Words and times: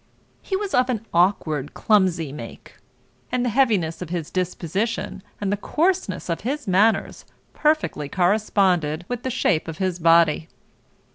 He 0.41 0.55
was 0.57 0.73
of 0.73 0.89
an 0.89 1.05
awkward 1.13 1.75
clumsy 1.75 2.31
make; 2.31 2.77
and 3.31 3.45
the 3.45 3.49
heaviness 3.49 4.01
of 4.01 4.09
his 4.09 4.31
disposition, 4.31 5.21
and 5.39 5.51
the 5.51 5.57
coarseness 5.57 6.27
of 6.27 6.41
his 6.41 6.67
manners 6.67 7.23
perfectly 7.53 8.09
corresponded 8.09 9.05
with 9.07 9.21
the 9.21 9.29
shape 9.29 9.67
of 9.67 9.77
his 9.77 9.99
body. 9.99 10.49